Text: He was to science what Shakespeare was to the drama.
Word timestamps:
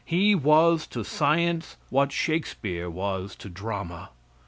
He 0.03 0.33
was 0.33 0.87
to 0.87 1.03
science 1.03 1.77
what 1.91 2.11
Shakespeare 2.11 2.89
was 2.89 3.35
to 3.35 3.49
the 3.49 3.53
drama. 3.53 4.09